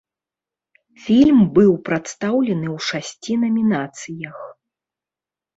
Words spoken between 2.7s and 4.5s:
ў шасці намінацыях.